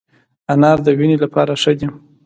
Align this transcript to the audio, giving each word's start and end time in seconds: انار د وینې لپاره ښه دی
انار 0.53 0.77
د 0.83 0.87
وینې 0.97 1.17
لپاره 1.23 1.53
ښه 1.61 1.71
دی 1.79 1.87